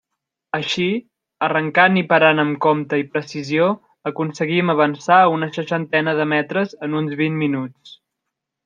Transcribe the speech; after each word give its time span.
Així, 0.57 0.85
arrencant 1.47 1.99
i 2.01 2.03
parant 2.13 2.43
amb 2.45 2.57
compte 2.67 2.99
i 3.03 3.05
precisió 3.17 3.69
aconseguim 4.13 4.75
avançar 4.77 5.21
una 5.37 5.53
seixantena 5.59 6.19
de 6.23 6.31
metres 6.37 6.79
en 6.89 7.01
uns 7.05 7.19
vint 7.25 7.43
minuts. 7.47 7.97